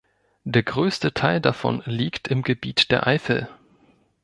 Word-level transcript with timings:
Der 0.45 0.63
größte 0.63 1.13
Teil 1.13 1.39
davon 1.39 1.83
liegt 1.85 2.27
im 2.29 2.41
Gebiet 2.41 2.89
der 2.89 3.05
Eifel. 3.05 3.47